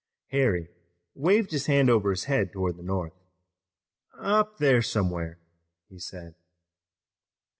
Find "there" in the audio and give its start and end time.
4.57-4.81